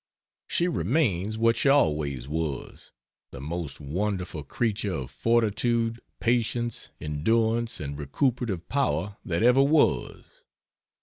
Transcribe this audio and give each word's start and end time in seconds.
She 0.47 0.67
remains 0.67 1.37
what 1.37 1.55
she 1.55 1.69
always 1.69 2.27
was, 2.27 2.91
the 3.29 3.39
most 3.39 3.79
wonderful 3.79 4.43
creature 4.43 4.93
of 4.93 5.11
fortitude, 5.11 5.99
patience, 6.19 6.89
endurance 6.99 7.79
and 7.79 7.95
recuperative 7.99 8.67
power 8.67 9.17
that 9.23 9.43
ever 9.43 9.61
was. 9.61 10.23